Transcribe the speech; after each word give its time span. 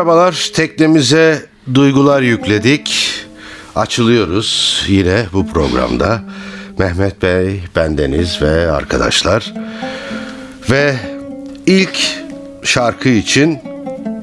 Merhabalar, 0.00 0.50
teknemize 0.54 1.46
duygular 1.74 2.22
yükledik. 2.22 3.14
Açılıyoruz 3.76 4.82
yine 4.88 5.26
bu 5.32 5.46
programda. 5.46 6.22
Mehmet 6.78 7.22
Bey, 7.22 7.60
bendeniz 7.76 8.42
ve 8.42 8.70
arkadaşlar. 8.70 9.54
Ve 10.70 10.96
ilk 11.66 11.98
şarkı 12.62 13.08
için 13.08 13.58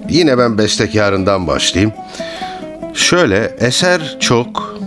yine 0.10 0.38
ben 0.38 0.58
bestekarından 0.58 1.48
başlayayım. 1.48 1.94
Şöyle 2.94 3.56
eser 3.60 4.18
çok, 4.20 4.80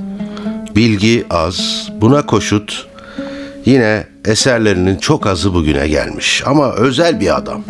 bilgi 0.77 1.27
az, 1.31 1.89
buna 2.01 2.27
koşut 2.27 2.87
yine 3.65 4.07
eserlerinin 4.25 4.97
çok 4.97 5.27
azı 5.27 5.55
bugüne 5.55 5.89
gelmiş 5.89 6.43
ama 6.47 6.73
özel 6.73 7.21
bir 7.21 7.37
adam. 7.37 7.65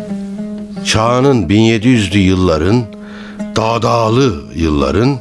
Çağının 0.85 1.49
1700'lü 1.49 2.17
yılların, 2.17 3.00
dağdağlı 3.61 4.43
yılların 4.55 5.19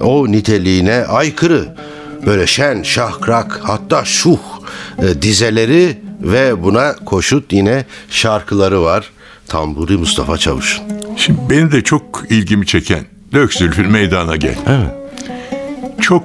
o 0.00 0.32
niteliğine 0.32 1.04
aykırı 1.04 1.74
böyle 2.26 2.46
şen, 2.46 2.82
şahkrak 2.82 3.60
hatta 3.62 4.04
şuh 4.04 4.38
e, 4.98 5.22
dizeleri 5.22 5.98
ve 6.20 6.62
buna 6.62 6.94
koşut 6.94 7.52
yine 7.52 7.84
şarkıları 8.10 8.82
var. 8.82 9.10
Tamburi 9.46 9.96
Mustafa 9.96 10.38
Çavuş'un. 10.38 10.84
Şimdi 11.16 11.40
benim 11.50 11.72
de 11.72 11.82
çok 11.82 12.24
ilgimi 12.30 12.66
çeken 12.66 13.04
Dök 13.32 13.54
Zülfü 13.54 13.82
meydana 13.82 14.36
gel. 14.36 14.56
Evet. 14.66 14.90
Çok 16.00 16.24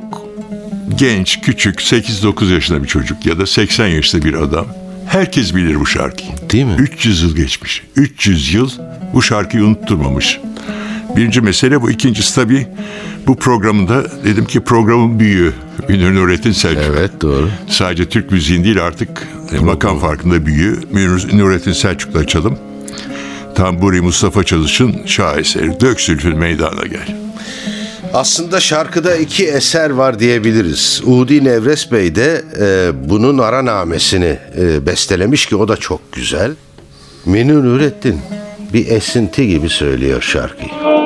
genç, 0.96 1.42
küçük, 1.42 1.80
8-9 1.80 2.54
yaşında 2.54 2.84
bir 2.84 2.88
çocuk 2.88 3.26
ya 3.26 3.40
da 3.40 3.46
80 3.46 3.88
yaşında 3.88 4.26
bir 4.26 4.34
adam. 4.34 4.66
Herkes 5.08 5.56
bilir 5.56 5.80
bu 5.80 5.86
şarkıyı. 5.86 6.32
Değil 6.52 6.66
mi? 6.66 6.76
300 6.78 7.24
yıl 7.24 7.36
geçmiş. 7.36 7.84
300 7.96 8.54
yıl 8.54 8.70
bu 9.14 9.22
şarkıyı 9.22 9.64
unutturmamış. 9.64 10.40
Birinci 11.16 11.42
mesele 11.42 11.82
bu. 11.82 11.92
İkincisi 11.92 12.36
tabii 12.36 12.68
bu 13.28 13.36
programında 13.36 14.04
dedim 14.24 14.46
ki 14.46 14.60
programın 14.60 15.20
büyüğü 15.20 15.54
Münir 15.90 16.16
Nurettin 16.16 16.52
Selçuk. 16.52 16.84
Evet 16.92 17.12
doğru. 17.22 17.50
Sadece 17.70 18.10
Türk 18.10 18.32
müziğin 18.32 18.64
değil 18.64 18.84
artık 18.86 19.28
e, 19.52 19.60
makam 19.60 20.00
farkında 20.00 20.46
büyüğü 20.46 20.80
Münir 20.92 21.38
Nurettin 21.38 21.74
Selçuk'la 21.74 22.20
açalım. 22.20 22.58
Tamburi 23.56 24.02
Mustafa 24.02 24.44
Çalış'ın 24.44 24.96
şaheseri 25.06 25.80
Dök 25.80 26.02
Zülfü 26.02 26.34
meydana 26.34 26.86
gel. 26.86 27.16
Aslında 28.14 28.60
şarkıda 28.60 29.16
iki 29.16 29.46
eser 29.48 29.90
var 29.90 30.20
diyebiliriz. 30.20 31.02
Udi 31.06 31.44
Nevres 31.44 31.92
Bey 31.92 32.16
de 32.16 32.44
e, 32.60 32.92
bunun 33.10 33.38
aranamesini 33.38 34.38
e, 34.58 34.86
bestelemiş 34.86 35.46
ki 35.46 35.56
o 35.56 35.68
da 35.68 35.78
çok 35.78 36.12
güzel. 36.12 36.52
Münir 37.26 37.54
Nurettin 37.54 38.20
bir 38.74 38.88
esinti 38.88 39.48
gibi 39.48 39.70
söylüyor 39.70 40.22
şarkıyı. 40.22 41.05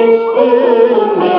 Christi, 0.00 0.48
mi 1.20 1.36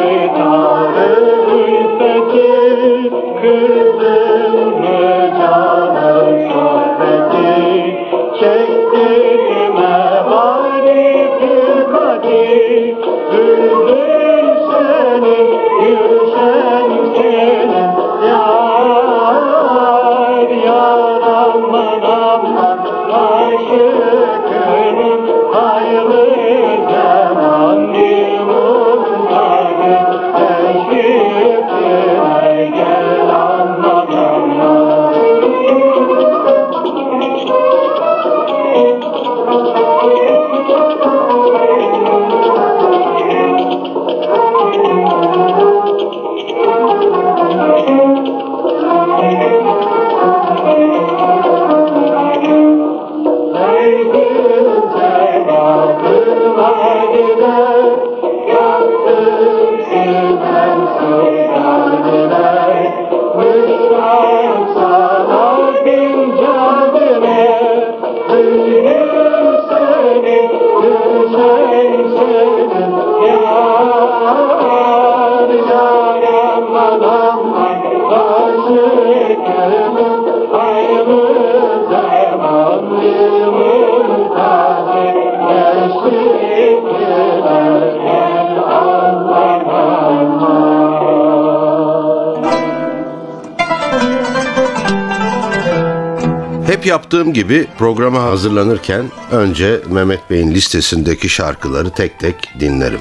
Hep 96.82 96.88
yaptığım 96.88 97.34
gibi 97.34 97.68
programa 97.78 98.24
hazırlanırken 98.24 99.12
önce 99.32 99.82
Mehmet 99.90 100.30
Bey'in 100.30 100.52
listesindeki 100.52 101.30
şarkıları 101.30 101.90
tek 101.90 102.20
tek 102.20 102.36
dinlerim. 102.60 103.00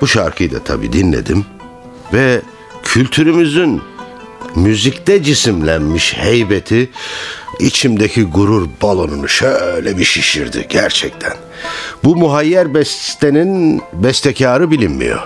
Bu 0.00 0.06
şarkıyı 0.06 0.52
da 0.52 0.64
tabii 0.64 0.92
dinledim 0.92 1.46
ve 2.12 2.42
kültürümüzün 2.82 3.82
müzikte 4.54 5.22
cisimlenmiş 5.22 6.14
heybeti 6.14 6.90
içimdeki 7.60 8.24
gurur 8.24 8.68
balonunu 8.82 9.28
şöyle 9.28 9.98
bir 9.98 10.04
şişirdi 10.04 10.66
gerçekten. 10.68 11.32
Bu 12.04 12.16
muhayyer 12.16 12.74
bestenin 12.74 13.82
bestekarı 13.92 14.70
bilinmiyor. 14.70 15.20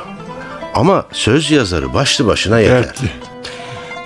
Ama 0.74 1.06
söz 1.12 1.50
yazarı 1.50 1.94
başlı 1.94 2.26
başına 2.26 2.60
yeter. 2.60 2.82
Dertli. 2.82 3.10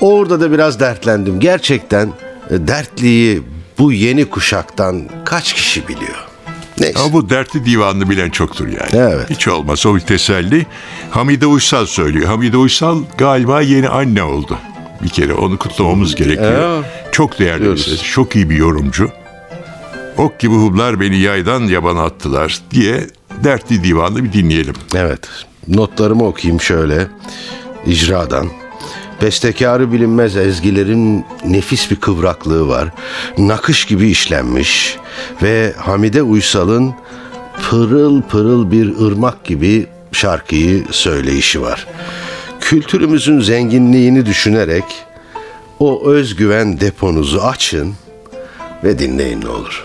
Orada 0.01 0.41
da 0.41 0.53
biraz 0.53 0.81
dertlendim. 0.81 1.41
Gerçekten 1.41 2.13
dertliyi 2.51 3.43
bu 3.79 3.93
yeni 3.93 4.25
kuşaktan 4.25 5.09
kaç 5.25 5.53
kişi 5.53 5.89
biliyor? 5.89 6.29
Neyse. 6.81 6.99
Ama 6.99 7.13
bu 7.13 7.31
dertli 7.31 7.65
divanını 7.65 8.11
bilen 8.11 8.31
çoktur 8.31 8.67
yani. 8.69 9.13
Evet. 9.13 9.31
Hiç 9.31 9.49
olmazsa 9.49 9.89
o 9.89 9.95
bir 9.95 10.01
teselli. 10.01 10.67
Hamide 11.11 11.47
Uysal 11.47 11.87
söylüyor. 11.87 12.27
Hamide 12.27 12.57
Uysal 12.57 13.03
galiba 13.19 13.61
yeni 13.61 13.89
anne 13.89 14.23
oldu. 14.23 14.59
Bir 15.03 15.09
kere 15.09 15.35
onu 15.35 15.59
kutlamamız 15.59 16.15
gerekiyor. 16.15 16.85
Çok 17.13 17.39
değerli 17.39 17.73
bir 17.73 17.77
ses. 17.77 18.03
Çok 18.03 18.37
iyi 18.37 18.51
bir 18.51 18.57
yorumcu. 18.57 19.11
Ok 20.19 20.39
gibi 20.39 20.55
hublar 20.55 21.01
beni 21.01 21.19
yaydan 21.19 21.61
yabana 21.61 22.03
attılar 22.03 22.61
diye 22.71 23.07
dertli 23.45 23.85
divanını 23.85 24.25
bir 24.25 24.33
dinleyelim. 24.33 24.75
Evet. 24.95 25.29
Notlarımı 25.69 26.25
okuyayım 26.27 26.61
şöyle. 26.61 27.07
İcradan. 27.87 28.49
Bestekarı 29.25 29.93
bilinmez 29.93 30.37
ezgilerin 30.37 31.25
nefis 31.45 31.91
bir 31.91 31.97
kıvraklığı 31.97 32.69
var. 32.69 32.89
Nakış 33.39 33.85
gibi 33.85 34.11
işlenmiş 34.11 34.97
ve 35.43 35.73
Hamide 35.77 36.23
Uysal'ın 36.23 36.95
pırıl 37.71 38.23
pırıl 38.23 38.71
bir 38.71 39.01
ırmak 39.07 39.45
gibi 39.45 39.87
şarkıyı 40.13 40.85
söyleyişi 40.91 41.63
var. 41.63 41.87
Kültürümüzün 42.61 43.41
zenginliğini 43.41 44.27
düşünerek 44.27 44.85
o 45.79 46.07
özgüven 46.07 46.81
deponuzu 46.81 47.41
açın 47.41 47.95
ve 48.85 48.99
dinleyin 48.99 49.41
ne 49.41 49.49
olur. 49.49 49.85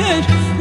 yer 0.00 0.51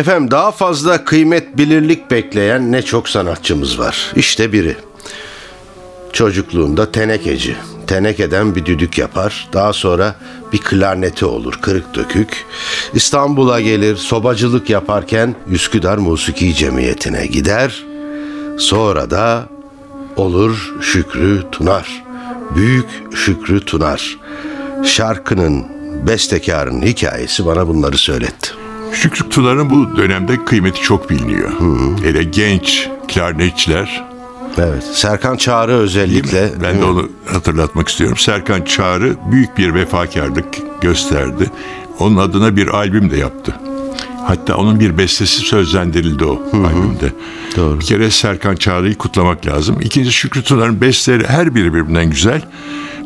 Efendim 0.00 0.30
daha 0.30 0.50
fazla 0.50 1.04
kıymet 1.04 1.58
bilirlik 1.58 2.10
bekleyen 2.10 2.72
ne 2.72 2.82
çok 2.82 3.08
sanatçımız 3.08 3.78
var. 3.78 4.12
İşte 4.16 4.52
biri. 4.52 4.76
Çocukluğunda 6.12 6.92
tenekeci. 6.92 7.56
Tenekeden 7.86 8.54
bir 8.54 8.66
düdük 8.66 8.98
yapar. 8.98 9.48
Daha 9.52 9.72
sonra 9.72 10.14
bir 10.52 10.58
klarneti 10.58 11.24
olur 11.24 11.58
kırık 11.62 11.94
dökük. 11.94 12.46
İstanbul'a 12.94 13.60
gelir 13.60 13.96
sobacılık 13.96 14.70
yaparken 14.70 15.34
Üsküdar 15.50 15.98
Musiki 15.98 16.54
Cemiyeti'ne 16.54 17.26
gider. 17.26 17.84
Sonra 18.58 19.10
da 19.10 19.48
olur 20.16 20.74
Şükrü 20.80 21.42
Tunar. 21.52 22.02
Büyük 22.56 22.88
Şükrü 23.14 23.64
Tunar. 23.64 24.18
Şarkının 24.84 25.64
bestekarının 26.06 26.82
hikayesi 26.82 27.46
bana 27.46 27.68
bunları 27.68 27.98
söyletti. 27.98 28.59
Şükrü 28.92 29.28
Tunar'ın 29.28 29.70
bu 29.70 29.96
dönemde 29.96 30.44
kıymeti 30.44 30.82
çok 30.82 31.10
biliniyor. 31.10 31.50
Hele 32.02 32.22
genç 32.22 32.88
klarnetçiler 33.08 34.10
Evet. 34.58 34.84
Serkan 34.92 35.36
Çağrı 35.36 35.72
özellikle. 35.72 36.50
Ben 36.62 36.80
de 36.80 36.84
onu 36.84 37.08
hatırlatmak 37.32 37.88
istiyorum. 37.88 38.16
Serkan 38.16 38.62
Çağrı 38.62 39.16
büyük 39.32 39.58
bir 39.58 39.74
vefakarlık 39.74 40.46
gösterdi. 40.80 41.50
Onun 41.98 42.16
adına 42.16 42.56
bir 42.56 42.66
albüm 42.66 43.10
de 43.10 43.16
yaptı. 43.16 43.54
Hatta 44.26 44.56
onun 44.56 44.80
bir 44.80 44.98
bestesi 44.98 45.40
sözlendirildi 45.40 46.24
o 46.24 46.42
albümde. 46.54 47.12
Doğru. 47.56 47.80
Bir 47.80 47.84
kere 47.84 48.10
Serkan 48.10 48.56
Çağrı'yı 48.56 48.98
kutlamak 48.98 49.46
lazım. 49.46 49.80
İkincisi 49.80 50.16
Şükrü 50.16 50.42
Tunar'ın 50.42 50.80
besteleri 50.80 51.26
her 51.26 51.54
biri 51.54 51.74
birbirinden 51.74 52.10
güzel. 52.10 52.42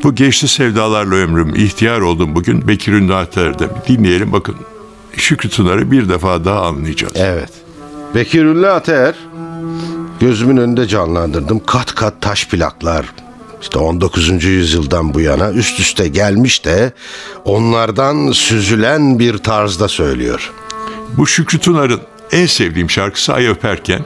Bu 0.03 0.15
geçti 0.15 0.49
sevdalarla 0.49 1.15
ömrüm, 1.15 1.55
ihtiyar 1.55 2.01
oldum 2.01 2.35
bugün. 2.35 2.69
Bekir 2.69 2.93
Ünlü 2.93 3.15
dinleyelim 3.89 4.33
bakın. 4.33 4.57
Şükrü 5.21 5.49
Tunar'ı 5.49 5.91
bir 5.91 6.09
defa 6.09 6.45
daha 6.45 6.63
anlayacağız. 6.63 7.13
Evet. 7.17 7.51
Bekir 8.15 8.45
Ünlü 8.45 8.69
Ateer 8.69 9.15
gözümün 10.21 10.57
önünde 10.57 10.89
canlandırdım. 10.89 11.61
Kat 11.67 11.95
kat 11.95 12.15
taş 12.21 12.49
plaklar. 12.49 13.07
İşte 13.63 13.79
19. 13.79 14.45
yüzyıldan 14.45 15.15
bu 15.15 15.21
yana 15.21 15.51
üst 15.51 15.81
üste 15.81 16.09
gelmiş 16.09 16.65
de 16.65 16.93
onlardan 17.45 18.33
süzülen 18.33 19.19
bir 19.19 19.39
tarzda 19.39 19.89
söylüyor. 19.89 20.53
Bu 21.17 21.27
Şükrü 21.27 21.59
Tunar'ın 21.59 22.01
en 22.33 22.47
sevdiğim 22.47 22.91
şarkısı 22.91 23.33
Ay 23.35 23.47
Öperken. 23.49 24.01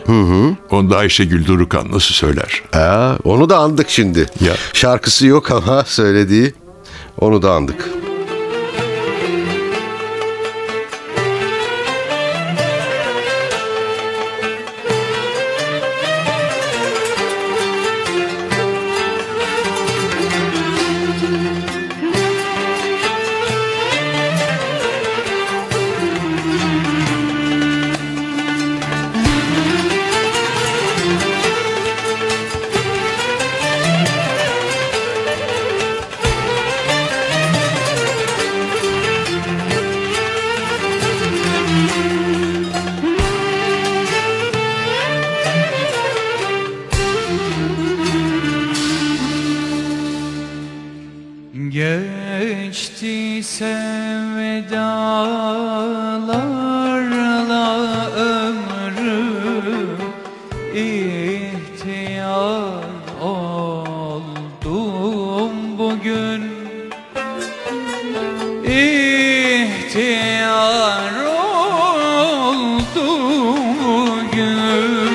Onu 0.71 0.91
da 0.91 0.97
Ayşegül 0.97 1.47
Durukan 1.47 1.93
nasıl 1.93 2.15
söyler? 2.15 2.63
Aa, 2.73 3.17
onu 3.25 3.51
da 3.51 3.59
andık 3.59 3.91
şimdi. 3.91 4.19
Ya. 4.19 4.55
Şarkısı 4.73 5.27
yok 5.27 5.51
ama 5.51 5.85
söylediği 5.85 6.55
onu 7.21 7.43
da 7.43 7.53
andık. 7.53 7.89
Bugün 73.09 75.09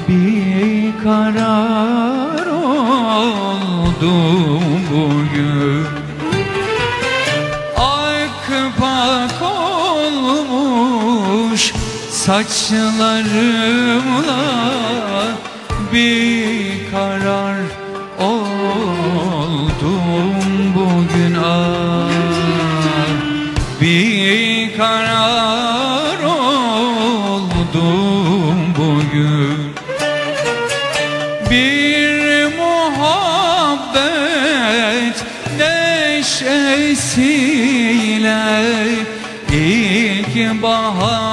bir 0.08 1.04
karar 1.04 2.46
oldum 2.48 3.84
bugün. 4.92 5.86
Akpak 7.78 9.42
olmuş 10.02 10.84
saçlarımla 12.12 13.57
oldum 27.76 28.74
bugün. 28.78 29.76
Bir 31.50 32.46
muhabbet 32.58 33.98
neşesiyle 35.58 36.78
ilk 39.52 40.62
bahar 40.64 41.27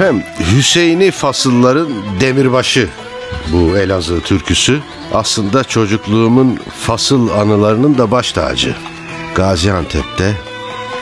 Efendim 0.00 0.24
Hüseyin'i 0.56 1.10
fasılların 1.10 1.88
demirbaşı 2.20 2.88
bu 3.52 3.78
Elazığ 3.78 4.20
türküsü. 4.20 4.80
Aslında 5.12 5.64
çocukluğumun 5.64 6.60
fasıl 6.80 7.28
anılarının 7.28 7.98
da 7.98 8.10
baş 8.10 8.32
tacı. 8.32 8.76
Gaziantep'te 9.34 10.34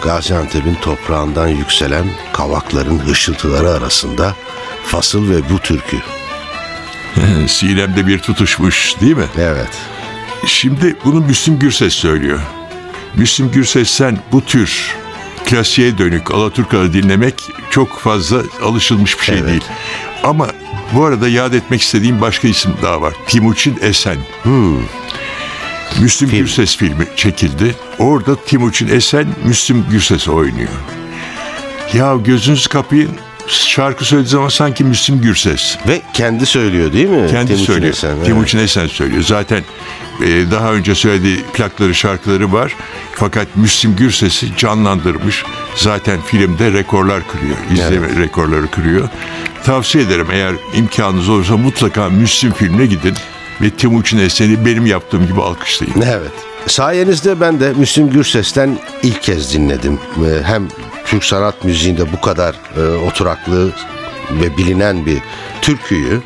Gaziantep'in 0.03 0.75
toprağından 0.75 1.49
yükselen 1.49 2.07
kavakların 2.33 2.99
hışıltıları 2.99 3.71
arasında 3.71 4.37
fasıl 4.85 5.31
ve 5.31 5.51
bu 5.51 5.59
türkü. 5.59 5.97
Sinemde 7.49 8.07
bir 8.07 8.19
tutuşmuş 8.19 9.01
değil 9.01 9.17
mi? 9.17 9.29
Evet. 9.39 9.79
Şimdi 10.47 10.97
bunu 11.05 11.21
Müslüm 11.21 11.59
Gürses 11.59 11.95
söylüyor. 11.95 12.41
Müslüm 13.15 13.51
Gürses'ten 13.51 14.19
bu 14.33 14.45
tür 14.45 14.97
klasiğe 15.45 15.99
dönük 15.99 16.31
Alaturkaları 16.31 16.93
dinlemek 16.93 17.58
çok 17.79 17.99
fazla 17.99 18.43
alışılmış 18.63 19.19
bir 19.21 19.25
şey 19.25 19.39
Evet. 19.39 19.49
değil. 19.49 19.65
Ama 20.25 20.49
bu 20.93 21.05
arada 21.05 21.29
yad 21.29 21.53
etmek 21.53 21.83
istediğim 21.83 22.21
başka 22.21 22.49
isim 22.49 22.75
daha 22.83 23.01
var. 23.01 23.15
Timuçin 23.27 23.79
Esen. 23.83 24.17
Müslüm 26.01 26.29
Film. 26.31 26.41
Gürses 26.41 26.77
filmi 26.77 27.07
çekildi. 27.17 27.75
Orada 27.99 28.37
Timuçin 28.37 28.89
Esen 28.89 29.27
Müslüm 29.45 29.85
Gürses 29.91 30.29
oynuyor. 30.29 30.69
Ya 31.95 32.17
gözünüzü 32.17 32.69
kapayın 32.69 33.11
şarkı 33.47 34.05
söylediği 34.05 34.31
zaman 34.31 34.49
sanki 34.49 34.85
Müslüm 34.85 35.21
Gürses. 35.21 35.77
Ve 35.89 36.03
kendi 36.15 36.47
söylüyor 36.47 36.93
değil 36.93 37.09
mi? 37.09 37.31
Kendi 37.31 37.47
Timuçin 37.47 37.67
söylüyor. 37.67 37.93
Esen, 37.93 38.11
evet. 38.17 38.27
Timuçin 38.27 38.59
Esen 38.59 38.87
söylüyor. 38.87 39.23
Zaten 39.23 39.63
e, 40.25 40.51
daha 40.51 40.73
önce 40.73 40.95
söylediği 40.95 41.43
plakları, 41.55 41.95
şarkıları 41.95 42.53
var. 42.53 42.75
Fakat 43.13 43.47
Müslüm 43.57 43.97
Gürses'i 43.97 44.57
canlandırmış. 44.57 45.45
Zaten 45.77 46.21
filmde 46.21 46.73
rekorlar 46.73 47.29
kırıyor. 47.29 47.57
İzleme 47.73 48.17
rekorları 48.23 48.71
kırıyor. 48.71 49.09
Tavsiye 49.65 50.05
ederim 50.05 50.27
eğer 50.33 50.55
imkanınız 50.75 51.29
olursa 51.29 51.57
mutlaka 51.57 52.09
Müslüm 52.09 52.53
filmine 52.53 52.87
gidin. 52.87 53.15
Ve 53.61 53.71
Timuçin 53.71 54.19
Esen'i 54.19 54.67
benim 54.67 54.87
yaptığım 54.87 55.27
gibi 55.27 55.43
alkışlayın. 55.43 56.01
Evet. 56.07 56.33
Sayenizde 56.67 57.41
ben 57.41 57.61
de 57.61 57.73
Müslüm 57.77 58.11
Gürses'ten 58.11 58.79
ilk 59.03 59.23
kez 59.23 59.55
dinledim. 59.55 59.99
Ee, 60.17 60.43
Hem 60.45 60.69
Türk 61.07 61.25
sanat 61.25 61.65
müziğinde 61.65 62.13
bu 62.13 62.21
kadar 62.21 62.55
e, 62.77 62.81
oturaklı 63.07 63.73
ve 64.33 64.57
bilinen 64.57 65.07
bir 65.07 65.19
türküyü 65.63 66.21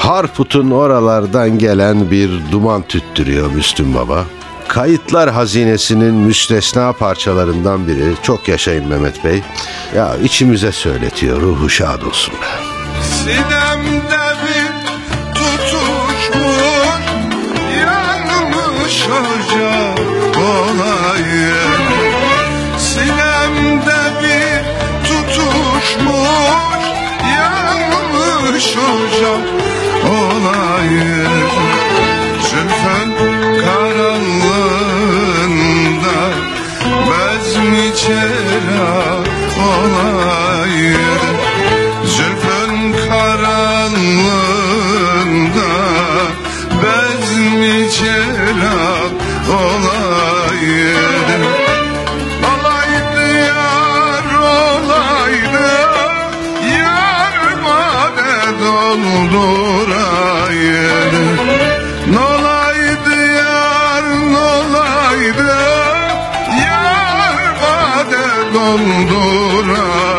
Harput'un 0.00 0.70
oralardan 0.70 1.58
gelen 1.58 2.10
bir 2.10 2.30
duman 2.52 2.82
tüttürüyor 2.82 3.50
Müslüm 3.50 3.94
Baba. 3.94 4.24
Kayıtlar 4.68 5.30
hazinesinin 5.30 6.14
müstesna 6.14 6.92
parçalarından 6.92 7.88
biri. 7.88 8.14
Çok 8.22 8.48
yaşayın 8.48 8.88
Mehmet 8.88 9.24
Bey. 9.24 9.42
Ya 9.96 10.16
içimize 10.24 10.72
söyletiyor. 10.72 11.40
Ruhu 11.40 11.70
şad 11.70 12.02
olsun 12.02 12.34
be. 12.34 12.46
Sinemde 13.02 14.36
bir 14.42 14.70
tutuşmuş 15.34 16.22
yanmış 17.86 19.06
ocak 19.06 20.36
olayım 20.38 21.82
Sinemde 22.78 24.00
bir 24.22 24.64
tutuşmuş 25.08 25.96
yanmış 27.36 28.76
ocak 28.76 29.69
olayım 30.50 31.50
Zülfün 32.42 33.10
karanlığında 33.60 34.58
bezmi 37.08 37.88
çera 37.96 38.92
olayım 39.68 41.08
Zülfün 42.04 42.72
karanlığında 43.08 44.10
bezmi 46.82 47.90
çera 47.90 48.78
olayım 49.48 50.09
dolduraydı 58.90 60.00
Nolaydı 62.12 63.16
yar 63.36 64.04
nolaydı. 64.32 65.52
Yar 66.64 67.40
mane 67.62 68.26
dolduraydı 68.54 70.09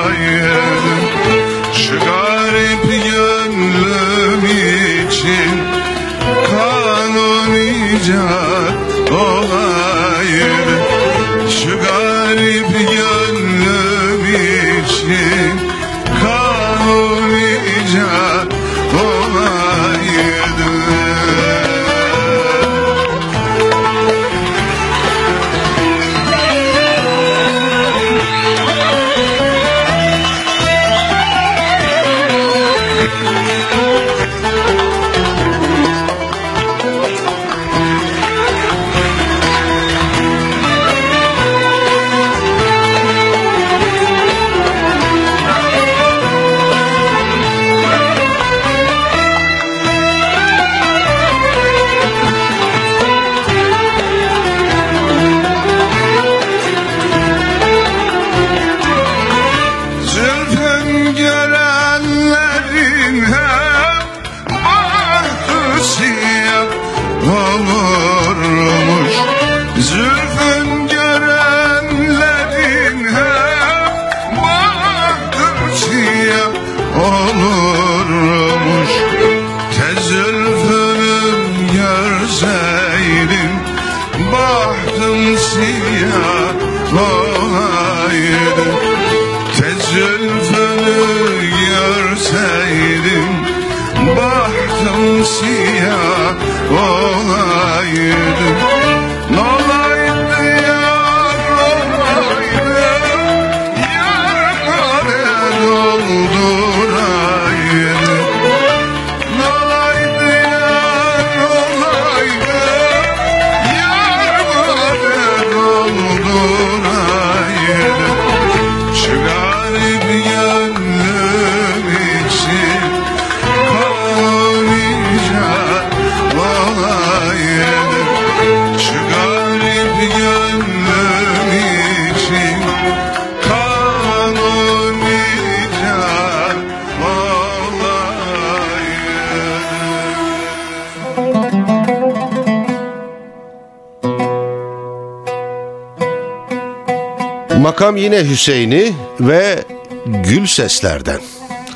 Makam 147.91 148.03
yine 148.03 148.29
Hüseyin'i 148.29 148.93
ve 149.19 149.63
gül 150.05 150.45
seslerden. 150.45 151.21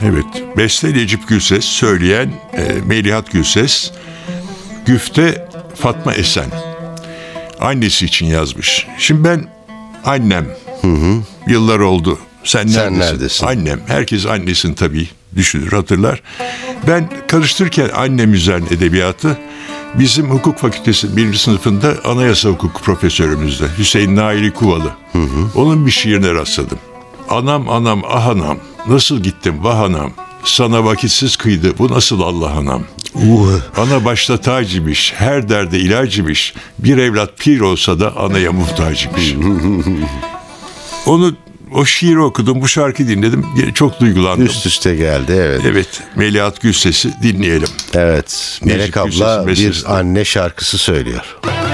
Evet. 0.02 0.58
Beste 0.58 0.94
Necip 0.94 1.28
Gülses, 1.28 1.66
söyleyen 1.66 2.30
e, 2.54 2.74
Melihat 2.86 3.32
Gülses, 3.32 3.92
güfte 4.86 5.48
Fatma 5.76 6.14
Esen. 6.14 6.50
Annesi 7.60 8.06
için 8.06 8.26
yazmış. 8.26 8.88
Şimdi 8.98 9.24
ben 9.24 9.48
annem, 10.06 10.48
yıllar 11.48 11.80
oldu. 11.80 12.20
Sen, 12.44 12.68
Sen 12.68 12.94
neredesin? 12.94 13.00
neredesin? 13.00 13.48
Annem. 13.48 13.80
Herkes 13.88 14.26
annesini 14.26 14.76
tabii 14.76 15.08
düşünür, 15.36 15.72
hatırlar. 15.72 16.22
Ben 16.88 17.10
karıştırırken 17.28 17.90
annem 17.96 18.34
üzerine 18.34 18.68
edebiyatı 18.72 19.38
bizim 20.00 20.30
hukuk 20.30 20.58
fakültesi 20.58 21.18
birinci 21.18 21.40
sınıfında 21.40 21.96
anayasa 22.06 22.50
hukuku 22.50 22.82
profesörümüzde 22.82 23.66
Hüseyin 23.78 24.16
Naili 24.16 24.52
Kuvalı. 24.54 24.92
Onun 25.56 25.86
bir 25.86 25.92
şiirine 25.92 26.34
rastladım. 26.34 26.80
Anam 27.30 27.70
anam 27.70 28.02
ah 28.10 28.28
anam 28.28 28.58
nasıl 28.88 29.20
gittim 29.20 29.64
vah 29.64 29.80
anam 29.80 30.12
sana 30.44 30.86
vakitsiz 30.86 31.36
kıydı 31.36 31.78
bu 31.80 31.92
nasıl 31.92 32.22
Allah 32.22 32.52
anam. 32.52 32.84
Ana 33.78 34.06
başta 34.06 34.38
tac 34.38 34.78
imiş, 34.78 35.14
her 35.18 35.50
derde 35.50 35.80
ilaç 35.80 36.18
imiş. 36.18 36.54
Bir 36.80 36.98
evlat 36.98 37.38
pir 37.38 37.60
olsa 37.60 38.00
da 38.00 38.18
anaya 38.18 38.52
muhtaç 38.52 39.06
imiş. 39.06 39.36
Onu 41.06 41.36
o 41.76 41.86
şiiri 41.86 42.20
okudum, 42.20 42.62
bu 42.62 42.68
şarkı 42.68 43.08
dinledim. 43.08 43.46
Çok 43.74 44.00
duygulandım. 44.00 44.46
Üst 44.46 44.66
üste 44.66 44.96
geldi 44.96 45.32
evet. 45.36 45.62
Evet, 45.66 46.04
Melihat 46.16 46.62
Gülses'i 46.62 47.14
dinleyelim. 47.24 47.70
Evet. 47.94 48.60
Melek 48.64 48.96
Necip 48.96 48.98
abla 48.98 49.48
bir 49.48 49.84
anne 49.88 50.26
şarkısı 50.26 50.78
söylüyor. 50.78 51.38
Yıllar 51.44 51.65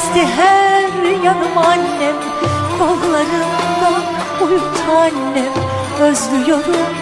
kesti 0.00 0.26
her 0.36 1.22
yanım 1.24 1.58
annem. 1.58 2.16
Kollarında 2.78 3.90
uyut 4.44 4.80
annem. 4.90 5.52
Özlüyorum 6.00 6.94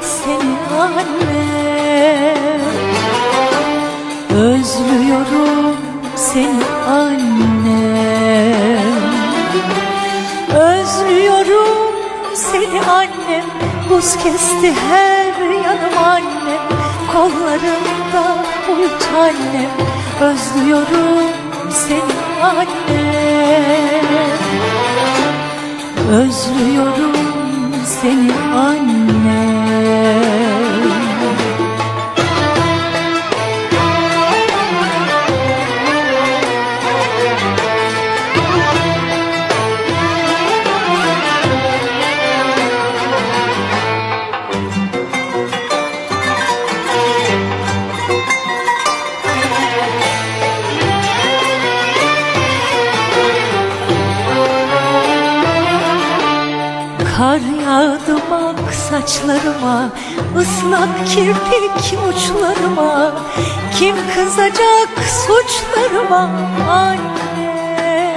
seni 0.00 0.80
annem. 0.80 2.60
Özlüyorum 4.30 5.76
seni 6.16 6.64
annem. 6.88 7.62
Özlüyorum 10.54 11.94
seni 12.34 12.80
annem. 12.80 13.44
Buz 13.90 14.16
kesti 14.16 14.74
her 14.90 15.50
yanım 15.50 15.98
annem. 16.04 16.62
Kollarında 17.12 18.36
uyut 18.76 19.08
annem. 19.16 19.70
Özlüyorum 20.20 21.28
seni 21.70 22.21
annem 22.42 24.38
Özlüyorum 26.10 27.12
seni 27.84 28.32
annem 28.54 29.61
saçlarıma 59.02 59.90
ıslak 60.38 61.06
kirpik 61.06 61.98
uçlarıma 62.08 63.12
Kim 63.78 63.96
kızacak 64.14 64.88
suçlarıma? 65.26 66.30
Anne 66.70 68.16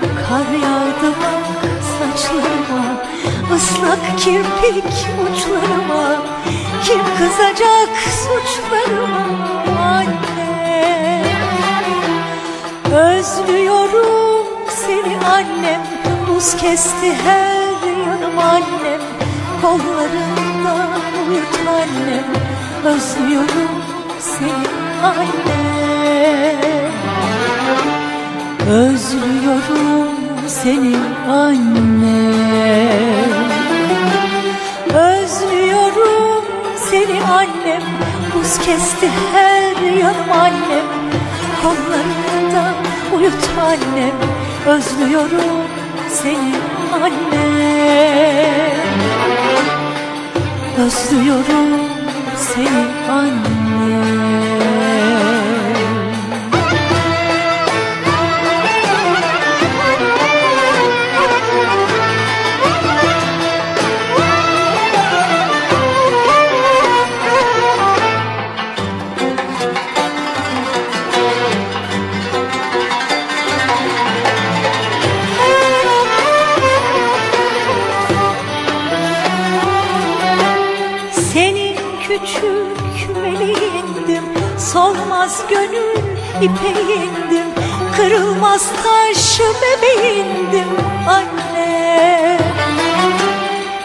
Kar 0.00 0.52
yağdı 0.62 1.14
bak 1.20 1.46
saçlarıma 1.98 2.84
ıslak 3.56 4.18
kirpik 4.18 4.84
uçlarıma 5.22 6.22
Kim 6.84 7.00
kızacak 7.18 7.88
suçlarıma? 8.22 9.26
Anne 9.80 10.46
Özlüyorum 12.94 14.46
seni 14.68 15.18
annem 15.26 15.82
Buz 16.28 16.56
kesti 16.56 17.14
her 17.24 17.66
yanım 18.06 18.38
annem 18.38 18.75
Kollarında 19.66 20.74
uyut 21.28 21.54
annem 21.68 22.24
Özlüyorum 22.84 23.70
seni 24.20 24.66
annem 25.02 26.60
Özlüyorum 28.68 30.08
seni 30.48 30.96
annem 31.28 32.46
Özlüyorum 34.94 36.44
seni 36.90 37.22
annem. 37.24 37.82
Buz 38.34 38.58
kesti 38.58 39.10
her 39.32 39.76
yanım 39.96 40.32
annem. 40.32 40.86
Kollarında 41.62 42.74
uyut 43.16 43.48
annem. 43.60 44.16
Özlüyorum 44.66 45.66
seni 46.08 46.54
annem 46.92 48.26
Özlüyorum 50.78 51.80
seni 52.36 52.86
annem 53.10 55.05
Solmaz 85.36 85.50
gönül 85.50 85.96
ipeğindim 86.42 87.46
Kırılmaz 87.96 88.68
taş 88.82 89.40
bebeğindim 89.40 90.68
anne 91.08 92.38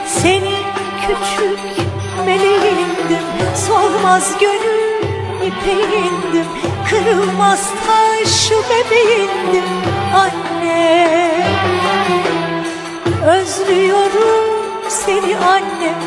Senin 0.08 0.66
küçük 1.02 1.88
meleğindim 2.26 3.26
Solmaz 3.68 4.40
gönül 4.40 5.04
ipeğindim 5.48 6.46
Kırılmaz 6.90 7.70
taş 7.88 8.52
bebeğindim 8.52 9.70
anne 10.16 11.46
Özlüyorum 13.26 14.90
seni 14.90 15.38
annem 15.38 16.00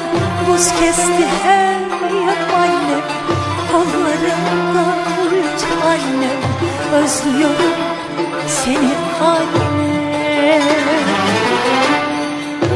Buz 0.49 0.69
kesti 0.81 1.27
her 1.45 2.11
yanım 2.11 2.55
annem 2.55 3.05
Kollarımda 3.73 4.94
annem 5.85 6.41
Özlüyorum 6.93 7.75
seni 8.47 8.93
anne 9.21 10.63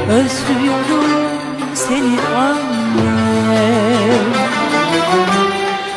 Özlüyorum 0.08 1.28
seni 1.74 2.18
anne. 2.36 3.18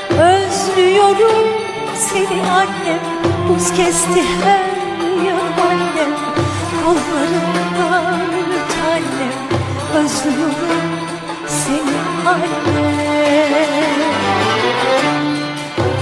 Özlüyorum 0.10 1.48
seni 1.96 2.52
annem 2.52 3.00
Buz 3.50 3.74
kesti 3.74 4.24
her 4.44 4.72
yanım 5.26 5.54
annem 5.70 6.12
Kollarımda 6.84 7.98
annem 8.88 9.34
Özlüyorum 9.96 10.92
seni 11.48 12.30
anne. 12.30 13.12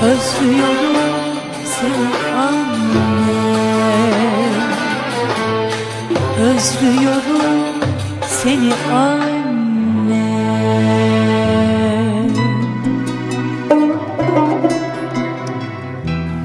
Özlüyorum 0.04 0.89
seni 1.82 2.08
anne 2.38 3.40
Özlüyorum 6.40 7.76
seni 8.28 8.74
anne 8.94 10.40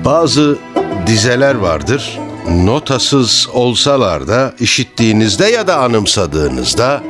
Bazı 0.04 0.58
dizeler 1.06 1.54
vardır. 1.54 2.18
Notasız 2.48 3.48
olsalar 3.52 4.28
da 4.28 4.54
işittiğinizde 4.60 5.46
ya 5.46 5.66
da 5.66 5.76
anımsadığınızda 5.76 7.02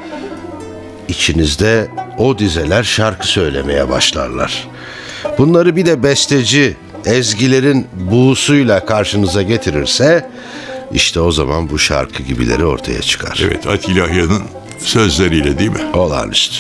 içinizde 1.09 1.89
o 2.19 2.39
dizeler 2.39 2.83
şarkı 2.83 3.27
söylemeye 3.27 3.89
başlarlar. 3.89 4.69
Bunları 5.39 5.77
bir 5.77 5.87
de 5.87 6.03
besteci 6.03 6.77
ezgilerin 7.07 7.87
buğusuyla 7.95 8.87
karşınıza 8.87 9.43
getirirse 9.43 10.31
işte 10.93 11.21
o 11.21 11.33
zaman 11.33 11.71
bu 11.71 11.79
şarkı 11.79 12.23
gibileri 12.23 12.65
ortaya 12.65 13.01
çıkar. 13.01 13.41
Evet 13.45 13.67
Atilla 13.67 14.05
Ahya'nın 14.05 14.43
sözleriyle 14.79 15.59
değil 15.59 15.71
mi? 15.71 15.81
Olağanüstü. 15.95 16.57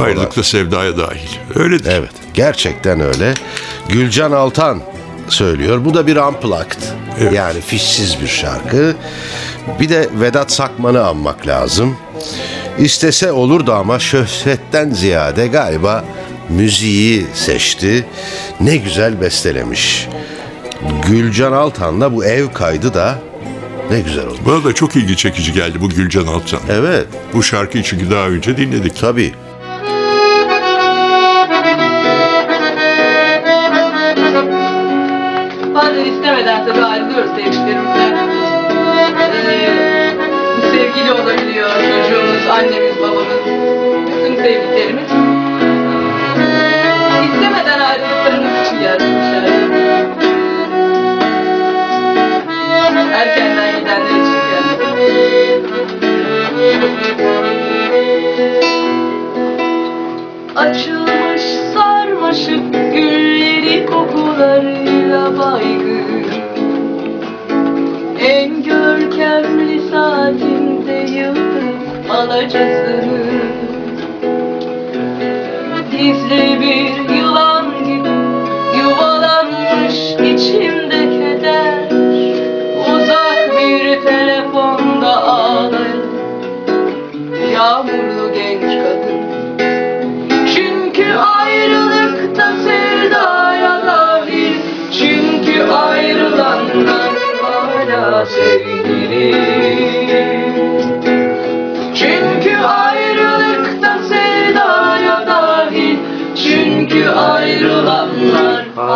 Ayrılıkta 0.00 0.42
sevdaya 0.42 0.96
dahil. 0.96 1.28
Öyledir. 1.54 1.92
Evet, 1.92 2.10
gerçekten 2.34 3.00
öyle. 3.00 3.34
Gülcan 3.88 4.32
Altan 4.32 4.80
söylüyor. 5.28 5.84
Bu 5.84 5.94
da 5.94 6.06
bir 6.06 6.16
unplugged. 6.16 6.82
Evet. 7.20 7.32
Yani 7.32 7.60
fişsiz 7.60 8.20
bir 8.20 8.26
şarkı. 8.26 8.94
Bir 9.80 9.88
de 9.88 10.08
Vedat 10.20 10.52
Sakman'ı 10.52 11.06
anmak 11.06 11.46
lazım. 11.46 11.96
İstese 12.78 13.32
olurdu 13.32 13.72
ama 13.72 13.98
şöhretten 13.98 14.90
ziyade 14.90 15.46
galiba 15.46 16.04
müziği 16.48 17.26
seçti. 17.34 18.06
Ne 18.60 18.76
güzel 18.76 19.20
bestelemiş. 19.20 20.08
Gülcan 21.08 21.52
Altan'la 21.52 22.14
bu 22.14 22.24
ev 22.24 22.52
kaydı 22.52 22.94
da 22.94 23.18
ne 23.90 24.00
güzel 24.00 24.26
oldu. 24.26 24.38
Bana 24.46 24.64
da 24.64 24.72
çok 24.72 24.96
ilgi 24.96 25.16
çekici 25.16 25.52
geldi 25.52 25.80
bu 25.80 25.88
Gülcan 25.90 26.26
Altan. 26.26 26.60
Evet, 26.70 27.06
Bu 27.34 27.42
şarkıyı 27.42 27.84
çünkü 27.84 28.10
daha 28.10 28.28
önce 28.28 28.56
dinledik. 28.56 28.96
tabii. 29.00 29.32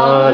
Bye. 0.05 0.28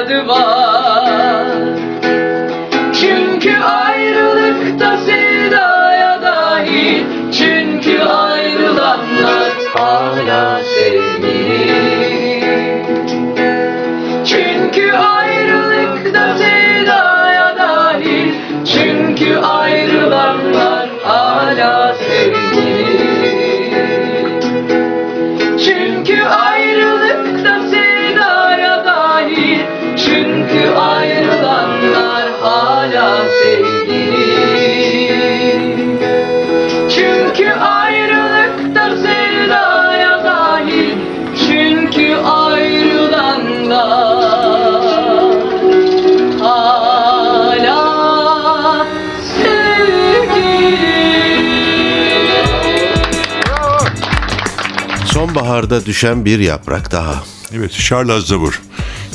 Bir 0.00 0.08
tadı 0.08 0.28
var 0.28 0.69
Sonbaharda 55.60 55.86
düşen 55.86 56.24
bir 56.24 56.38
yaprak 56.38 56.92
daha. 56.92 57.22
Evet 57.54 57.72
Charles 57.72 58.10
Aznavour. 58.10 58.60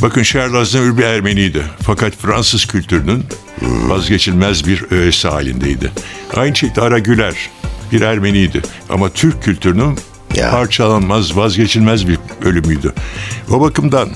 Bakın 0.01 0.23
Charles 0.23 0.55
Aznavour 0.55 0.97
bir 0.97 1.03
Ermeniydi. 1.03 1.63
Fakat 1.81 2.13
Fransız 2.13 2.65
kültürünün 2.65 3.23
vazgeçilmez 3.61 4.67
bir 4.67 4.85
öğesi 4.91 5.27
halindeydi. 5.27 5.91
Aynı 6.35 6.55
şekilde 6.55 6.81
Ara 6.81 6.99
Güler 6.99 7.35
bir 7.91 8.01
Ermeniydi. 8.01 8.61
Ama 8.89 9.09
Türk 9.09 9.43
kültürünün 9.43 9.97
Ya. 10.35 10.51
parçalanmaz, 10.51 11.37
vazgeçilmez 11.37 12.07
bir 12.07 12.17
bölümüydü. 12.43 12.93
O 13.51 13.61
bakımdan 13.61 14.09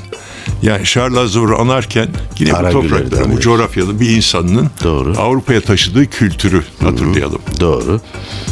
yani 0.61 0.85
Charles 0.85 1.17
Aznavour'u 1.17 1.59
anarken 1.61 2.07
yine 2.39 2.53
Ara 2.53 2.73
bu 2.73 2.81
toprakların, 2.81 3.31
bu 3.31 3.39
coğrafyalı 3.39 3.99
bir 3.99 4.09
insanın 4.09 4.69
Doğru. 4.83 5.13
Avrupa'ya 5.17 5.61
taşıdığı 5.61 6.05
kültürü 6.09 6.63
hatırlayalım. 6.83 7.41
Doğru. 7.59 8.01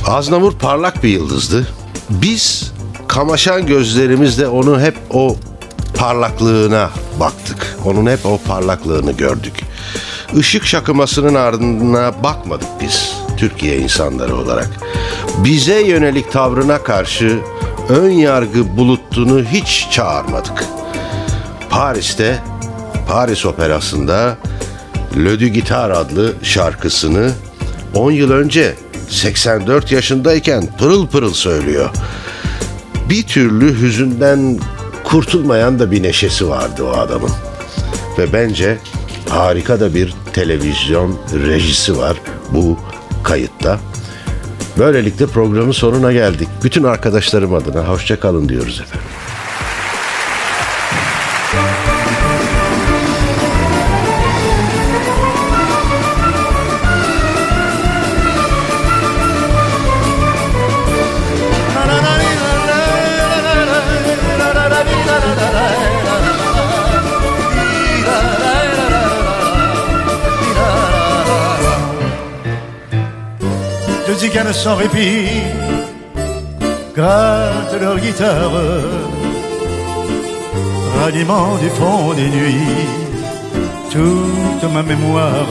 Aznavur 0.06 0.52
parlak 0.54 1.04
bir 1.04 1.10
yıldızdı. 1.10 1.68
Biz 2.10 2.77
kamaşan 3.08 3.66
gözlerimizle 3.66 4.48
onu 4.48 4.82
hep 4.82 4.96
o 5.10 5.36
parlaklığına 5.96 6.90
baktık. 7.20 7.78
Onun 7.86 8.12
hep 8.12 8.26
o 8.26 8.40
parlaklığını 8.48 9.12
gördük. 9.12 9.54
Işık 10.36 10.66
şakımasının 10.66 11.36
ardına 11.36 12.24
bakmadık 12.24 12.68
biz 12.82 13.14
Türkiye 13.38 13.78
insanları 13.78 14.36
olarak. 14.36 14.70
Bize 15.38 15.82
yönelik 15.82 16.32
tavrına 16.32 16.84
karşı 16.84 17.40
ön 17.90 18.10
yargı 18.10 18.78
bulutunu 18.78 19.44
hiç 19.44 19.88
çağırmadık. 19.92 20.64
Paris'te, 21.70 22.40
Paris 23.08 23.46
Operası'nda 23.46 24.38
Le 25.18 25.36
Gitar 25.48 25.90
adlı 25.90 26.34
şarkısını 26.44 27.32
10 27.96 28.12
yıl 28.12 28.32
önce 28.32 28.76
84 29.10 29.92
yaşındayken 29.92 30.68
pırıl 30.78 31.08
pırıl 31.08 31.34
söylüyor. 31.34 31.90
Bir 33.10 33.24
türlü 33.24 33.82
hüzünden 33.82 34.60
kurtulmayan 35.04 35.80
da 35.80 35.92
bir 35.92 36.04
neşesi 36.04 36.50
vardı 36.50 36.84
o 36.84 36.90
adamın. 36.90 37.32
Ve 38.18 38.34
bence 38.34 38.78
harika 39.30 39.80
da 39.80 39.96
bir 39.96 40.14
televizyon 40.34 41.20
rejisi 41.48 41.98
var 41.98 42.18
bu 42.54 42.80
kayıtta. 43.24 43.80
Böylelikle 44.78 45.28
programın 45.28 45.72
sonuna 45.72 46.14
geldik. 46.14 46.48
Bütün 46.64 46.84
arkadaşlarım 46.84 47.54
adına 47.54 47.88
hoşça 47.88 48.20
kalın 48.20 48.50
diyoruz 48.50 48.82
efendim. 48.82 49.08
Deux 74.28 74.34
tziganes 74.34 74.54
sans 74.54 74.76
répit. 74.76 75.30
Grattent 76.94 77.80
leur 77.80 77.98
guitare, 77.98 78.52
ranimant 81.00 81.56
du 81.62 81.70
fond 81.70 82.14
des 82.14 82.28
nuits. 82.28 82.88
Toute 83.90 84.74
ma 84.74 84.84
mémoire, 84.84 85.48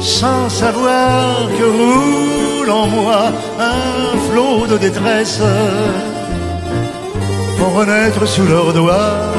sans 0.00 0.48
savoir 0.48 1.48
que 1.58 1.64
roule 1.64 2.70
en 2.70 2.86
moi 2.86 3.32
un 3.58 4.16
flot 4.28 4.66
de 4.68 4.78
détresse, 4.78 5.42
pour 7.58 7.74
renaître 7.74 8.24
sous 8.26 8.46
leurs 8.46 8.72
doigts 8.72 9.32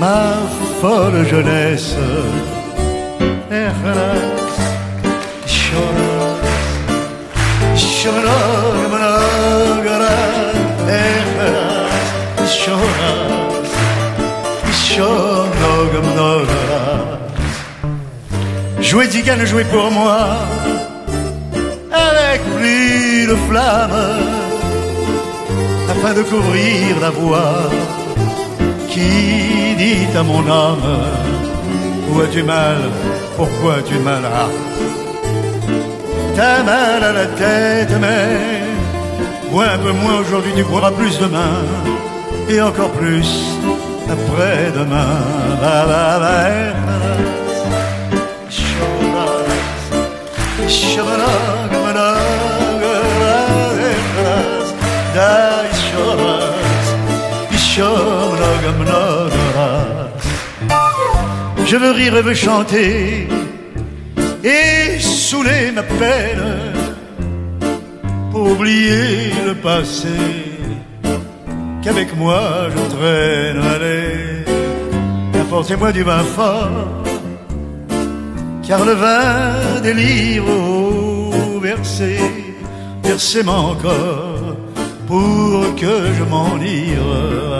ma 0.00 0.38
folle 0.80 1.24
jeunesse. 1.24 1.94
Monogaras. 8.10 9.42
Jouez 18.80 19.08
tigane, 19.08 19.44
jouez 19.46 19.64
pour 19.64 19.90
moi, 19.90 20.18
avec 21.90 22.42
plus 22.56 23.26
de 23.26 23.36
flamme, 23.48 23.90
afin 25.90 26.12
de 26.12 26.22
couvrir 26.22 27.00
la 27.00 27.10
voix 27.10 27.70
qui 28.88 29.74
dit 29.78 30.06
à 30.14 30.22
mon 30.22 30.40
âme 30.40 31.06
Où 32.10 32.20
as-tu 32.20 32.42
mal? 32.42 32.76
Pourquoi 33.36 33.76
as-tu 33.76 33.98
mal? 33.98 34.22
Ah. 34.24 34.71
T'as 36.34 36.62
mal 36.62 37.02
à 37.04 37.12
la 37.12 37.26
tête, 37.26 37.92
mais 38.00 38.62
Moi 39.50 39.64
un 39.74 39.78
peu 39.78 39.92
moins 39.92 40.20
aujourd'hui, 40.20 40.52
tu 40.56 40.64
croiras 40.64 40.90
plus 40.92 41.18
demain 41.18 41.64
Et 42.48 42.60
encore 42.60 42.90
plus 42.92 43.28
après-demain 44.10 45.14
Ba, 45.60 45.86
ba, 45.86 46.18
ba, 46.22 46.48
Choras, 50.94 51.28
choras, 51.72 52.18
choras, 52.82 53.32
dai 55.14 55.68
choras, 55.88 56.52
choras. 59.24 59.82
Je 61.66 61.76
veux 61.76 61.90
rire 61.90 62.16
et 62.16 62.22
veux 62.22 62.34
chanter 62.34 63.28
et 64.44 64.98
saouler 65.32 65.72
ma 65.72 65.82
peine 65.82 66.44
pour 68.30 68.44
oublier 68.54 69.32
le 69.48 69.54
passé 69.54 70.18
qu'avec 71.82 72.08
moi 72.22 72.42
je 72.74 72.82
traîne. 72.94 73.60
Allez, 73.74 74.44
apportez-moi 75.42 75.90
du 75.98 76.02
vin 76.02 76.24
fort, 76.36 76.88
car 78.66 78.80
le 78.84 78.94
vin 79.04 79.80
délire 79.82 80.44
au 80.46 81.58
versé, 81.68 82.12
versez-moi 83.02 83.58
encore 83.72 84.56
pour 85.08 85.74
que 85.80 85.94
je 86.18 86.24
m'enivre. 86.32 87.12
Ah, 87.48 87.51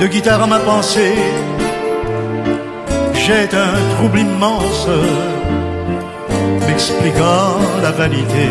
de 0.00 0.06
guitare 0.06 0.42
à 0.42 0.46
ma 0.46 0.58
pensée. 0.58 1.14
J'ai 3.14 3.48
un 3.66 3.94
trouble 3.96 4.20
immense, 4.20 4.88
m'expliquant 6.66 7.58
la 7.82 7.90
vanité 7.90 8.48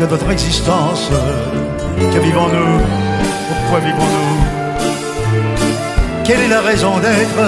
de 0.00 0.06
notre 0.06 0.30
existence. 0.30 1.10
Que 2.12 2.18
vivons-nous? 2.18 2.80
Pourquoi 3.48 3.80
vivons-nous? 3.80 4.36
Quelle 6.24 6.40
est 6.40 6.48
la 6.48 6.62
raison 6.62 6.98
d'être? 6.98 7.42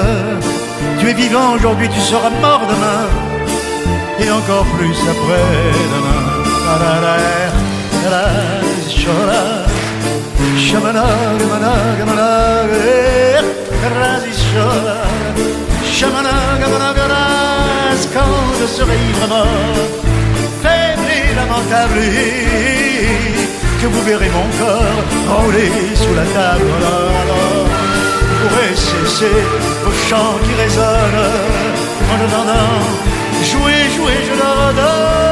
Tu 1.01 1.09
es 1.11 1.15
vivant 1.15 1.55
aujourd'hui, 1.57 1.89
tu 1.89 2.01
seras 2.01 2.31
mort 2.41 2.63
demain, 2.69 3.05
et 4.21 4.31
encore 4.31 4.67
plus 4.77 4.95
gamana, 15.99 16.95
quand 18.15 18.35
je 18.61 18.67
serai 18.67 18.97
vraiment 19.19 19.47
faible 20.63 21.09
et 21.19 21.35
lamentable, 21.35 22.01
que 23.81 23.87
vous 23.87 24.03
verrez 24.03 24.31
mon 24.31 24.49
corps 24.59 25.43
rouler 25.43 25.71
sous 25.95 26.15
la 26.15 26.27
table. 26.37 26.71
Alors, 27.23 27.67
vous 28.29 28.49
pourrez 28.49 28.75
cesser 28.75 29.39
vos 29.85 29.97
chants 30.09 30.37
qui 30.45 30.55
résonnent 30.63 31.29
en 32.11 32.17
attendant, 32.27 32.79
jouer, 33.45 33.91
jouer, 33.97 34.25
je 34.25 34.39
la 34.39 34.69
redonne. 34.69 35.32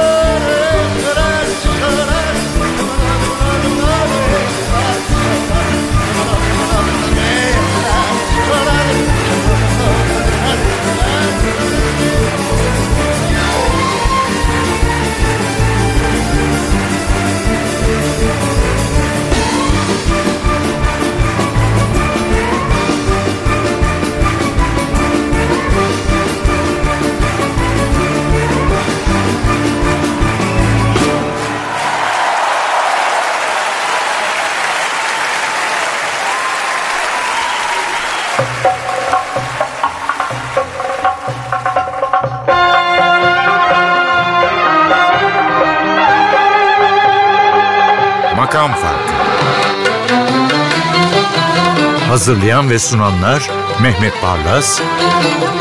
Hazırlayan 52.60 52.70
ve 52.70 52.78
sunanlar 52.78 53.50
Mehmet 53.82 54.12
Barlas, 54.22 54.80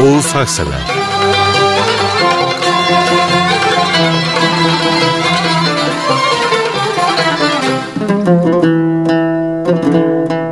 Oğuz 0.01 0.35
Haksever 0.35 0.79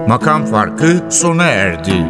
Makam 0.08 0.46
Farkı 0.46 1.04
sona 1.10 1.46
erdi. 1.46 2.06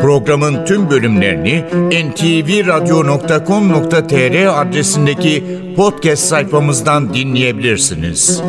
Programın 0.00 0.64
tüm 0.64 0.90
bölümlerini 0.90 1.64
ntvradio.com.tr 2.10 4.60
adresindeki 4.60 5.44
podcast 5.76 6.22
sayfamızdan 6.22 7.14
dinleyebilirsiniz. 7.14 8.42